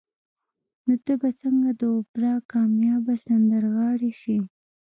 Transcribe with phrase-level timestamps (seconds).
[0.85, 4.37] نو ته به څنګه د اوپرا کاميابه سندرغاړې شې